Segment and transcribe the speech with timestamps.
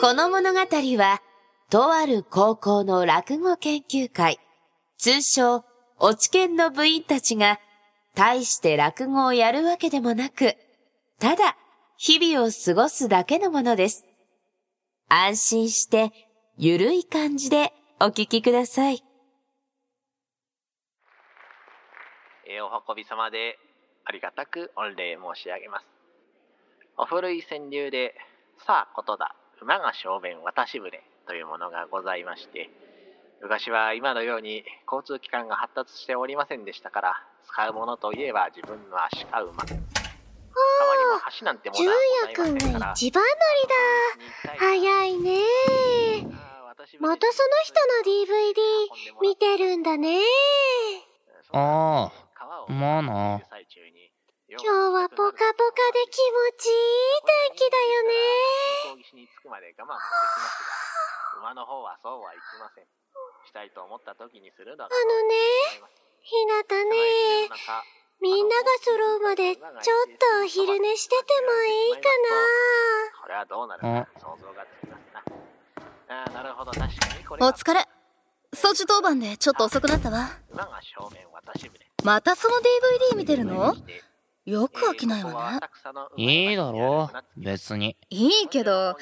[0.00, 1.20] この物語は、
[1.68, 4.38] とある高校の落語研究会、
[4.96, 5.62] 通称、
[5.98, 7.60] おちけんの部員たちが、
[8.14, 10.56] 大して落語をやるわけでもなく、
[11.18, 11.54] ただ、
[11.98, 14.06] 日々を過ごすだけのものです。
[15.10, 16.12] 安心して、
[16.56, 19.04] ゆるい感じでお聞きください。
[22.48, 23.58] えー、お運び様で
[24.06, 25.86] ありがたく御礼申し上げます。
[26.96, 28.14] お古い川柳で、
[28.66, 32.70] さあことだ、馬が小便渡し船というものがございまして、
[33.42, 37.14] 昔は今のように交通機関が発達しておりませんでしたから、
[37.46, 39.64] 使うものといえば自分の足か馬。
[41.38, 41.96] 橋なんてものは
[42.36, 43.36] ございませんから一番乗り
[44.48, 44.56] だ。
[44.58, 45.40] 早いね
[46.98, 50.18] またその人の DVD 見てるんだね
[51.52, 52.10] あ
[52.68, 53.40] あ、まあな。
[54.50, 56.74] 今日はポカポカで気持ちいい
[57.22, 58.18] 天気だよね。
[61.38, 62.84] 馬の方はそうはいきません。
[63.46, 64.98] したいと思った時にするだろう。
[64.98, 65.34] あのね、
[66.22, 66.90] ひなたね、
[68.20, 69.66] みんなが揃うまでちょっ
[70.18, 72.10] とお昼寝しててもいいかな。
[73.22, 75.22] これはどうなるか想像がつきますな。
[76.22, 77.46] ああ、なるほど、確かにこれ。
[77.46, 77.86] お疲れ。
[78.52, 80.28] 掃除当番でちょっと遅くなったわ。
[82.02, 82.56] またその
[83.12, 83.76] DVD 見てるの？
[84.50, 85.60] よく飽きないわ
[86.16, 86.50] ね。
[86.50, 87.10] いいだろ。
[87.12, 87.96] う、別に。
[88.10, 88.96] いいけど、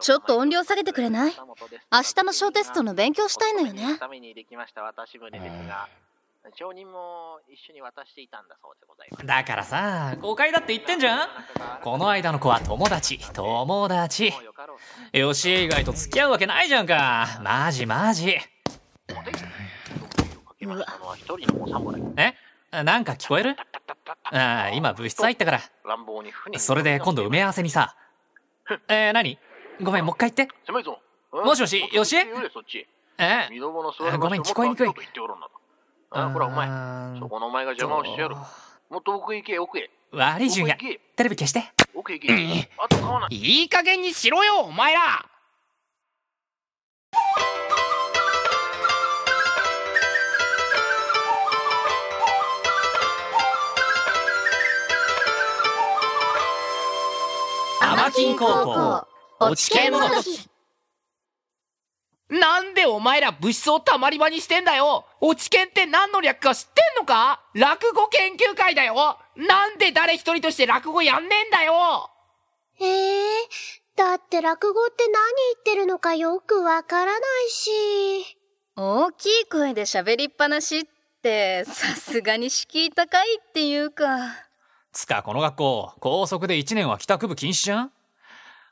[0.00, 1.32] ちょっと音量下げてくれない？
[1.34, 3.98] 明日の小テストの勉強したいのよね。
[6.58, 11.28] 証人も一緒に渡していたんだそうでございますだからさ誤解だって言ってんじゃん。
[11.84, 14.32] この間の子は友達友達。
[15.12, 17.40] よし以外と付き合うわけないじゃんか。
[17.44, 18.40] マジマジえ？
[22.72, 23.56] なんか聞こえる？
[24.24, 25.60] ああ今部室入ったから
[26.58, 27.94] それで今度埋め合わせにさ
[28.88, 29.38] えー、何？
[29.82, 30.54] ごめんもう一回言って
[31.32, 32.26] もしもしよしえ
[34.18, 34.90] ごめん聞こえにくい
[36.14, 36.68] あ、ほら、お前。
[37.18, 38.36] そこのお前が邪魔をしてやる。
[38.90, 39.88] もっと奥へ行け、奥へ。
[40.12, 40.76] 悪い順や。
[40.76, 41.72] テレビ消して。
[41.94, 42.70] 奥へ行け。
[42.76, 43.34] あと買わない。
[43.34, 45.00] いい加減にしろよ、お前ら
[58.02, 59.06] マキン高校、
[59.38, 60.50] 落ち系もの時。
[62.30, 65.06] なんでお前ら物質をたまり場にしてんだよ？
[65.20, 67.40] 落ち研って何の略か知ってんのか？
[67.54, 72.10] 落語研究会だよなんで誰一人として落語やんねえんだよ？
[72.80, 77.70] ええー、だって落語って何言ってるのかよくわからないし。
[78.74, 80.82] 大きい声で喋りっぱなしっ
[81.22, 84.48] て、さすがに敷居高いっていうか。
[84.92, 87.92] つか、この学校、高速で1年は帰宅部禁止じゃん？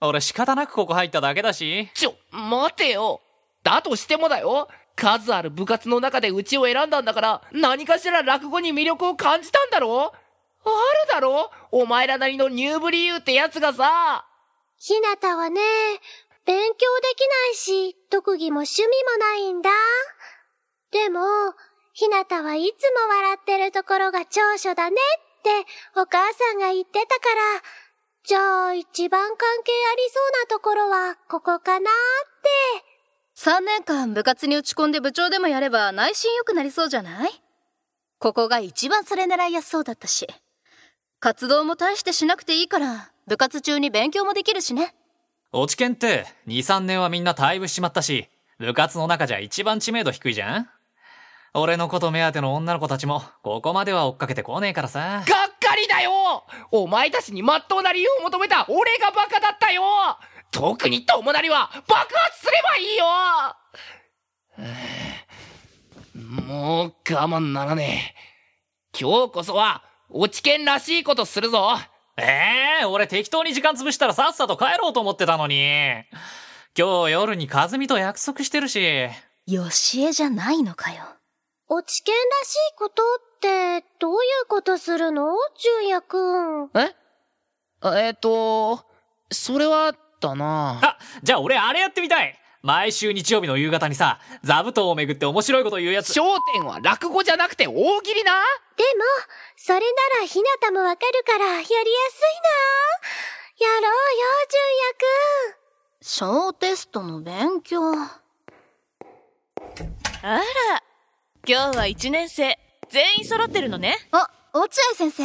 [0.00, 1.90] 俺仕方なくここ入っただけだし。
[1.94, 3.20] ちょ、待てよ
[3.62, 10.12] だとしてもだよ数ある部活の中でうちを選んだんだから、何かしら落語に魅力を感じたんだろ？
[10.64, 10.72] ある
[11.12, 11.50] だろ？
[11.70, 14.26] お前らなりの入部理由ってやつがさ。
[14.78, 15.60] ひなたはね、
[16.44, 19.70] 勉強できないし、特技も趣味もないんだ。
[20.92, 21.20] でも、
[21.92, 27.62] ひなたはいつも笑ってるところが長所だねってお母さんが言ってたから、
[28.24, 31.92] じゃあ一番関係ありそうなところはここかなっ
[32.42, 33.50] て。
[33.50, 37.30] 3年間部活に打ち込んで部長でもやれば内心良くなりそうじゃない？
[38.18, 40.26] ここが一番それ狙いやすそうだったし。
[41.20, 44.94] 活動も大してしなくていいから、部活中に勉強もできるしね。
[45.52, 50.70] 落ち研って、2、3年はみんな退部しちまったし、部活の中じゃ一番知名度低いじゃん？
[51.58, 55.00] 俺のこと目当ての女の子たちも、ここまでは追っかけてこねえからさ。
[55.00, 55.24] がっ
[55.58, 59.82] かりだよお前たちにまっとうな理由を求めた俺がバカだったよ
[60.50, 63.04] 特に友なりは爆発すればいいよ
[66.14, 68.98] もう我慢ならねえ。
[68.98, 71.78] 今日こそは、落ち券らしいことするぞ
[72.18, 76.04] ええー、俺適当に時間潰したらさっさと帰ろうと思ってたのに。
[76.78, 79.08] 今日夜に和美と約束してるし。
[79.46, 81.16] よしえじゃないのかよ。
[81.68, 85.34] 落ち券らしいことって、どういうことするの？
[85.58, 86.18] 純也く
[86.64, 86.70] ん。
[86.74, 86.94] え？
[88.06, 88.84] えっと、
[89.30, 96.18] それは、だなあ、じゃあ俺あれやってみたい毎週日曜日の夕方にさ、座布団をめぐって面白いこと言うやつ。
[96.18, 96.22] 焦
[96.54, 98.32] 点は落語じゃなくて大喜利な？
[98.76, 99.04] でも、
[99.56, 99.86] それな
[100.20, 101.82] らひなたもわかるからやりやすい
[103.60, 103.68] な。
[103.68, 103.90] やろうよ、
[104.50, 105.04] 純也く
[105.52, 106.48] ん。
[106.48, 107.92] 小テストの勉強。
[110.22, 110.40] あら、
[111.48, 112.58] 今日は一年生、
[112.90, 113.94] 全員揃ってるのね。
[114.10, 115.22] あ、落合先生。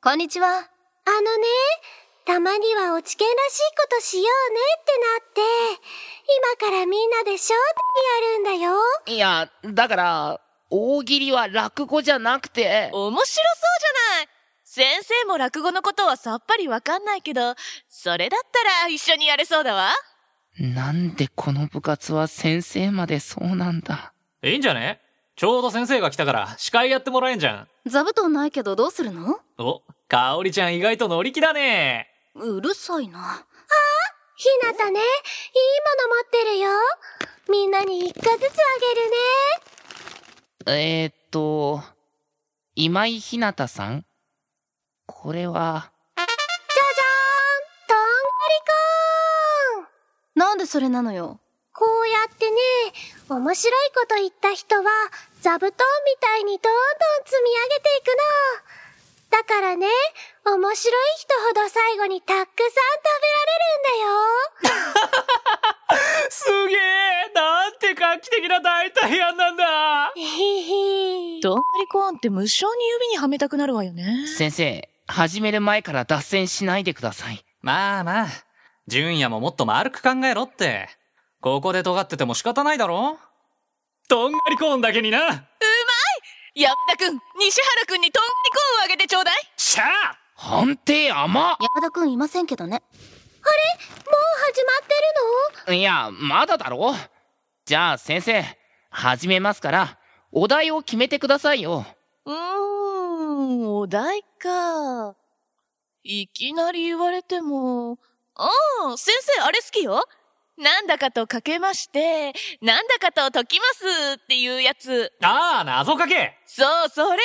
[0.00, 0.46] こんにちは。
[0.48, 0.68] あのね、
[2.24, 5.82] たまには落ち研らしいことしようねってなって、
[6.60, 8.76] 今からみんなでショーでやるんだよ。
[9.06, 10.40] いや、だから、
[10.70, 12.90] 大喜利は落語じゃなくて。
[12.92, 14.28] 面白そうじゃない
[14.62, 17.56] 先生も落語のことはさっぱりわかんないけど、
[17.88, 19.90] それだったら一緒にやれそうだわ。
[20.60, 24.12] なんでこの部活は先生までそうなんだ。
[24.42, 25.00] いいんじゃね？
[25.36, 27.68] ちょうど先生が来たから司会やってもらえんじゃん。
[27.90, 29.38] 座布団ないけどどうするの？
[29.58, 32.08] お、かおりちゃん意外と乗り気だね。
[32.34, 33.18] うるさいな。
[33.18, 33.44] あ
[34.34, 35.04] ひなたね、いいもの持
[36.22, 36.70] ってるよ。
[37.50, 38.42] みんなに一個ずつあげ
[40.70, 41.02] るね。
[41.02, 41.82] えー、っと、
[42.74, 44.06] 今井ひなたさん？
[45.04, 45.92] これは？
[46.16, 48.04] じゃじゃーんとんが
[49.82, 49.86] りく
[50.38, 51.40] んなんでそれなのよ。
[51.74, 52.56] こうやってね、
[53.28, 54.84] 面白いこと言った人は、
[55.40, 55.74] 座布団み
[56.20, 56.62] たいにどんどん
[57.24, 59.36] 積み上げていくの。
[59.38, 59.88] だからね、
[60.44, 65.96] 面白い人ほど最後にたくさん食べられるんだよ。
[66.30, 66.78] すげえ
[67.34, 70.20] なんて画期的な大体案なんだへ
[71.36, 74.26] へどんぐりコーンって無性に指にはめたくなるわよね。
[74.28, 77.44] 先生、始める前から脱線しないでください。
[77.60, 78.28] まあまあ、
[78.86, 80.88] 純也ももっと丸く考えろって。
[81.40, 83.18] ここで尖ってても仕方ないだろ？
[84.08, 85.40] とんがりコーンだけになうまい
[86.54, 92.76] 山田くん、西原くんにとんがりコーンをあげてちょうだいしゃあ判定甘山田くんいませんけどね。
[92.76, 92.82] あれ？
[92.82, 94.14] もう
[94.52, 94.94] 始まって
[95.66, 95.74] るの？
[95.74, 96.94] いや、まだだろ？
[97.64, 98.44] じゃあ先生、
[98.90, 99.98] 始めますから、
[100.32, 101.84] お題を決めてくださいよ。
[102.24, 105.14] うーん、お題か。
[106.02, 107.98] いきなり言われても。
[108.34, 108.48] あ
[108.92, 110.04] あ、先生あれ好きよ。
[110.58, 112.32] なんだかとかけまして、
[112.62, 115.12] なんだかと解きますっていうやつ。
[115.22, 117.22] ああ、謎かけそう、それ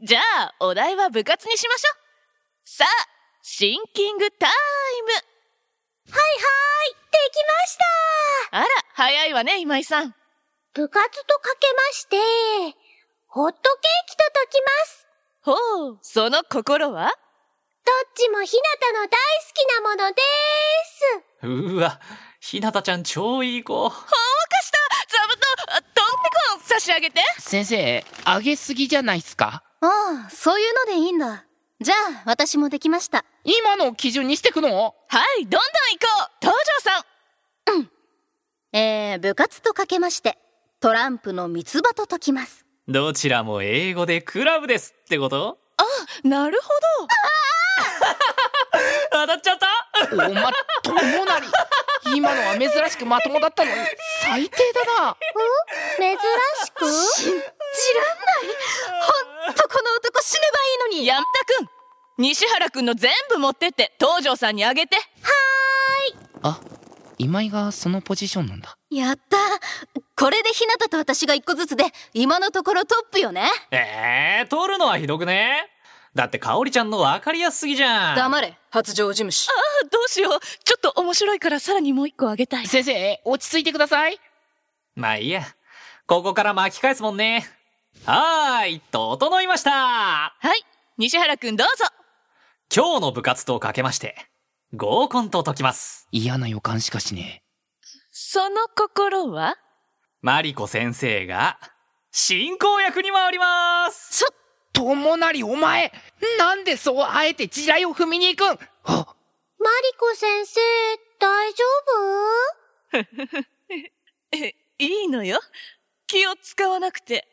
[0.00, 1.96] じゃあ、お題は部活にしましょう。
[2.64, 2.88] さあ、
[3.42, 4.50] シンキングタイ
[5.02, 7.76] ムはいはい、できまし
[8.50, 10.14] たあら、早いわね、今井さん。
[10.74, 12.16] 部活とかけまして、
[13.26, 15.06] ホットケーキと解きます。
[15.42, 15.52] ほ
[15.90, 17.12] う、その心は？
[17.84, 19.18] どっちもひなたの大好
[19.54, 21.74] きなものでーす。
[21.74, 22.00] うわ、
[22.44, 23.72] ひなたちゃん超いい子。
[23.72, 24.78] ほうかした
[25.08, 25.28] 座布
[25.70, 29.62] 団、トンペコン差し上げて先生、あげすぎじゃないっすか？
[29.80, 31.44] ああ、そういうのでいいんだ。
[31.80, 33.24] じゃあ、私もできました。
[33.44, 34.68] 今の基準にしてくの？
[35.08, 35.66] はい、どんどん行こ
[36.24, 37.90] う東条さんうん。
[38.72, 40.36] えー、部活とかけまして、
[40.80, 42.66] トランプの三つ葉と解きます。
[42.88, 45.58] どちらも英語でクラブですってこと？
[45.76, 46.68] あ、なるほ
[47.06, 47.08] ど。
[49.10, 49.66] 当たっちゃった？
[50.12, 50.52] おま、
[50.82, 51.46] ともなり。
[52.16, 53.76] 今のは珍しくまともだったのに、
[54.22, 55.16] 最低だな。
[55.98, 56.16] 珍
[56.66, 56.90] しく？
[56.90, 57.46] 信じらんない。
[59.46, 60.58] ほんとこの男死ねば
[60.88, 61.06] いいのに。
[61.06, 61.24] やんた
[61.58, 61.68] くん
[62.18, 64.96] 西原くんの全部持ってって東條さんにあげて。
[64.96, 65.04] はー
[66.14, 66.26] い。
[66.42, 66.60] あ、
[67.18, 68.76] 今井がそのポジションなんだ。
[68.90, 69.38] やった
[70.16, 73.50] これで日向と私が一個ずつで、今のところトップよね。
[73.70, 75.68] ええー、取るのはひどくね
[76.14, 78.16] だって香織ちゃんの分かりやすすぎじゃん。
[78.16, 79.48] 黙れ、発情事務士。
[79.50, 79.52] あ
[79.84, 80.40] あ、どうしよう。
[80.64, 82.66] ちょっと面白いからさらにもう一個あげたい。
[82.66, 84.18] 先生、落ち着いてください。
[84.96, 85.42] まあいいや。
[86.06, 87.46] ここから巻き返すもんね。
[88.06, 89.70] はーい、整いました。
[89.70, 90.64] はい、
[90.96, 91.84] 西原くんどうぞ。
[92.74, 94.16] 今日の部活とかけまして、
[94.74, 96.08] 合コンと解きます。
[96.10, 97.48] 嫌な予感しかしねえ。
[98.10, 99.56] その心は？
[100.22, 101.58] マリコ先生が、
[102.10, 104.34] 進行役に回りますちょっ
[104.74, 105.92] 友成お前、
[106.38, 108.58] なんでそうあえて地雷を踏みに行くん？
[108.88, 109.06] マリ
[109.98, 110.60] コ先生、
[111.18, 111.64] 大丈
[112.92, 113.06] 夫？
[114.32, 115.40] え、いいのよ。
[116.06, 117.28] 気を使わなくて。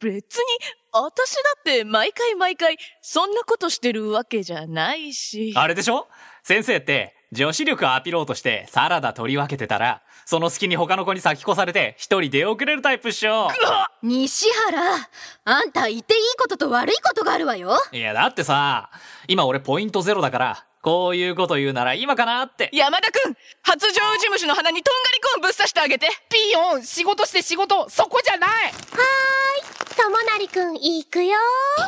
[0.00, 0.44] 別に、
[0.92, 5.52] 私だって毎回毎回、そんなことしてるわけじゃないし。
[5.54, 6.08] あれでしょ？
[6.42, 13.48] 先生って、女子力アピろうとしてサラダ取り分けてたら、その隙に他の子に先越されて一人出遅れるタイプっしょ。
[14.02, 14.82] 西原、
[15.44, 17.78] あんた言っていいことと悪いことがあるわよ。
[17.92, 18.90] いやだってさ、
[19.28, 22.68] 今俺ポイントゼロだから、こういうこと言うなら今かなって。
[22.72, 26.08] 山田くん発情事務所の鼻にとんがりコーンぶっ刺してあげて。
[26.28, 28.50] ピーヨン仕事して仕事そこじゃない。
[28.50, 28.72] はーい。
[29.96, 31.38] 友成くん行くよ。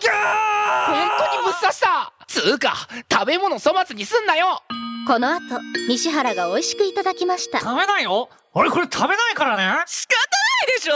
[0.00, 2.12] ギャー本当にぶっ刺した。
[2.28, 2.74] つうか
[3.10, 4.62] 食べ物粗末にすんなよ
[5.06, 5.40] この後、
[5.86, 7.60] 西原が美味しくいただきました。
[7.60, 9.84] 食べないよ俺これ食べないからね。
[9.86, 10.94] 仕方ないでしょ？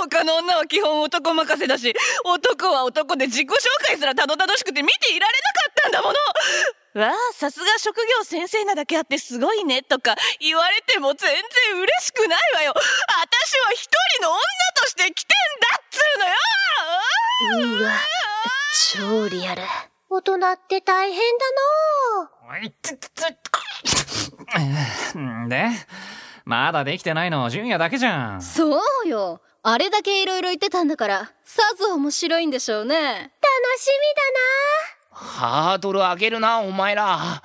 [0.00, 3.52] 他の女は基本男任せだし、男は男で自己紹
[3.86, 6.12] 介すらたどたどしくて見ていられなかったんだも
[6.94, 7.00] の。
[7.00, 12.74] わあ、さすが職業先生なだけあってすごいねとか言われても全然嬉しくないわよ。
[12.74, 12.80] 私
[13.60, 14.40] は一人の女
[14.74, 16.00] として来てんだっつ
[17.52, 17.78] うのよ。
[17.78, 17.92] うわ、
[19.28, 19.62] 超リアル。
[20.10, 21.44] 大人って大変だ
[22.16, 25.48] なぁ。
[25.48, 25.68] で、
[26.46, 28.42] まだできてないの、純也だけじゃん。
[28.42, 29.42] そうよ。
[29.62, 32.96] あれだけ色々言ってたんだから、さぞ面白いんでしょうね。
[32.96, 33.10] 楽
[33.78, 33.88] し
[35.12, 37.42] みだなハードル上げるな、お前ら。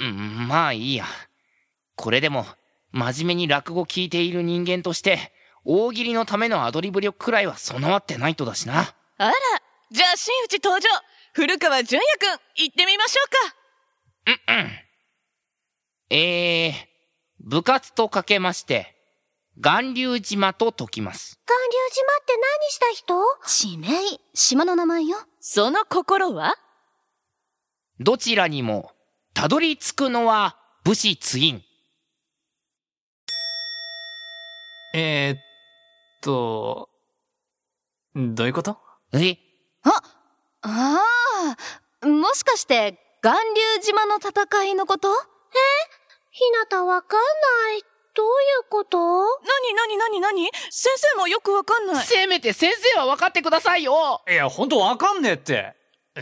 [0.00, 1.06] うん、まあいいや。
[1.96, 2.44] これでも、
[2.92, 5.32] 真面目に落語聞いている人間として、
[5.64, 8.94] 大喜利のためのアドリブ力くらいは備わってないとだしな。
[9.16, 9.32] あら、
[9.90, 10.88] じゃあ真打ち登場
[11.36, 14.38] 古川淳也くん、行ってみましょうか。
[14.48, 16.16] うんうん。
[16.16, 16.74] えー、
[17.40, 18.94] 部活とかけまして、
[19.60, 21.40] 巌流島と解きます。
[21.44, 23.20] 巌流島って何した人？
[23.48, 23.88] 地名、
[24.32, 25.16] 島の名前よ。
[25.40, 26.54] その心は？
[27.98, 28.92] どちらにも、
[29.34, 31.62] たどり着くのは武士ツイン。
[34.94, 35.38] えー、っ
[36.22, 36.90] と、
[38.14, 38.78] どういうこと？
[39.14, 39.36] え？
[39.82, 40.00] あ、
[40.66, 40.98] あ
[42.02, 45.08] あ、もしかして、巌流島の戦いのこと？
[45.08, 45.12] え？
[46.30, 47.82] ひなたわかんない。
[48.14, 48.30] どうい
[48.66, 48.98] うこと？
[48.98, 49.26] な
[49.68, 50.50] になになになに？
[50.70, 52.06] 先生もよくわかんない。
[52.06, 54.22] せめて先生はわかってくださいよ。
[54.26, 55.74] いや、ほんとわかんねえって。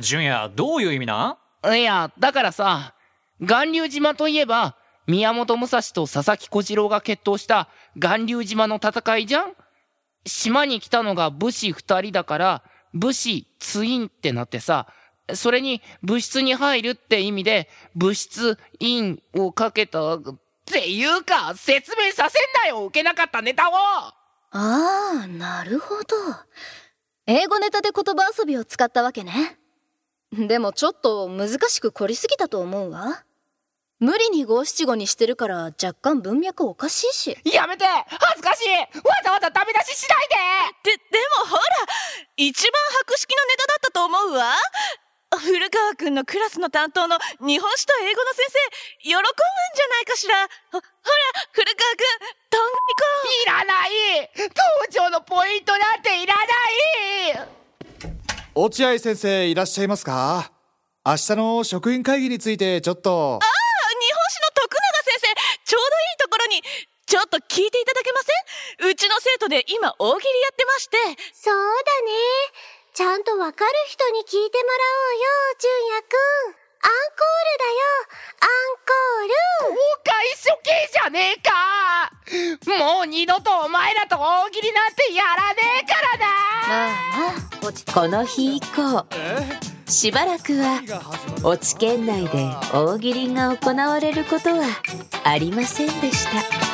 [0.00, 1.38] 純也、どういう意味な？
[1.64, 2.94] いや、だからさ、
[3.40, 7.68] 巌流島といえば、宮本武蔵と佐々木小次郎が決闘した
[7.98, 9.52] 巌流島の戦いじゃん？
[10.24, 14.86] 島に来たのが武士二人だから、武士ツインってなってさ、
[15.34, 20.22] それに物質に入るって意味で、物質インをかけた、っ
[20.66, 24.14] ていうか、説明させんなよ受けなかったネタをあ
[24.52, 26.16] あ、なるほど。
[27.26, 29.58] 英語ネタで言葉遊びを使ったわけね。
[30.32, 33.24] でもちょっと難しく凝りすぎたと思うわ。
[34.00, 37.36] 無理に五七五にしてるから若干文脈おかしいし。
[37.44, 40.28] やめて恥ずかしいわざわざダメ出ししない
[40.82, 41.62] でで、でもほら
[42.40, 42.72] 一番
[43.04, 44.54] 博識のネタだったと思うわ。
[45.44, 50.48] 古川くんのクラスの担当の日本史と英語の先生、喜ぶんじゃないかしら。
[50.72, 50.84] ほ、ほら、
[51.52, 52.00] 古川くん、
[52.48, 53.04] どんぐりこ
[53.42, 53.90] いらない。
[54.38, 54.50] 登
[54.90, 57.48] 場のポイントなんていらない。
[58.54, 60.50] 落合先生いらっしゃいますか？
[61.04, 63.38] 明日の職員会議についてちょっと。
[63.42, 63.46] あ
[65.66, 66.62] ちょうどいいところに、
[67.06, 68.18] ちょっと聞いていただけま
[68.80, 70.96] せんうちの生徒で今大喜利やってまして。
[71.34, 72.12] そうだね。
[72.94, 75.26] ちゃんとわかる人に聞いてもらおうよ、
[75.58, 76.60] 純也くん。
[76.82, 77.84] アンコールだよ、
[78.40, 79.34] アンコール。
[79.60, 81.50] 公開処刑じゃねえか
[82.78, 86.26] もう二度とお前らと大喜利なんてやらねえからな
[86.68, 86.92] まあ
[87.60, 89.04] まあ、落ちこの日以降。
[89.86, 90.80] しばらくは
[91.54, 94.64] 越知県内で大喜利が行われることは
[95.24, 96.69] ありませんでした